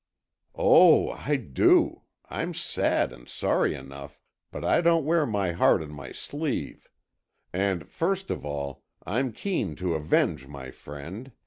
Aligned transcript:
"Oh, 0.55 1.11
I 1.11 1.35
do. 1.35 2.01
I'm 2.27 2.55
sad 2.55 3.13
and 3.13 3.29
sorry 3.29 3.75
enough, 3.75 4.19
but 4.49 4.65
I 4.65 4.81
don't 4.81 5.05
wear 5.05 5.27
my 5.27 5.51
heart 5.51 5.83
on 5.83 5.91
my 5.91 6.11
sleeve. 6.11 6.89
And 7.53 7.87
first 7.87 8.31
of 8.31 8.43
all, 8.43 8.83
I'm 9.05 9.31
keen 9.31 9.75
to 9.75 9.93
avenge 9.93 10.47
my 10.47 10.71
friend. 10.71 11.31